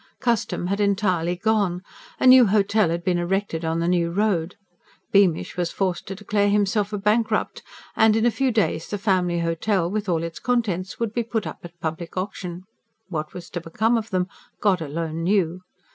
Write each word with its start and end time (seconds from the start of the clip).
Custom 0.19 0.65
had 0.65 0.79
entirely 0.79 1.35
gone: 1.35 1.83
a 2.19 2.25
new 2.25 2.47
hotel 2.47 2.89
had 2.89 3.03
been 3.03 3.19
erected 3.19 3.63
on 3.63 3.79
the 3.81 3.87
new 3.87 4.09
road; 4.09 4.55
Beamish 5.11 5.55
was 5.55 5.69
forced 5.69 6.07
to 6.07 6.15
declare 6.15 6.49
himself 6.49 6.91
a 6.91 6.97
bankrupt; 6.97 7.61
and 7.95 8.15
in 8.15 8.25
a 8.25 8.31
few 8.31 8.51
days 8.51 8.87
the 8.87 8.97
Family 8.97 9.41
Hotel, 9.41 9.91
with 9.91 10.09
all 10.09 10.23
its 10.23 10.39
contents, 10.39 10.99
would 10.99 11.13
be 11.13 11.21
put 11.21 11.45
up 11.45 11.59
at 11.63 11.79
public 11.79 12.17
auction. 12.17 12.63
What 13.09 13.35
was 13.35 13.47
to 13.51 13.61
become 13.61 13.95
of 13.95 14.09
them, 14.09 14.25
God 14.59 14.81
alone 14.81 15.21
knew. 15.21 15.61